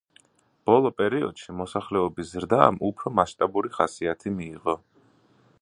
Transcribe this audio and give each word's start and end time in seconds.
ბოლო 0.69 0.91
პერიოდში, 1.01 1.53
მოსახლეობის 1.59 2.31
ზრდამ 2.31 2.83
უფრო 2.91 3.15
მასშტაბური 3.21 3.75
ხასიათი 3.79 4.37
მიიღო. 4.43 4.81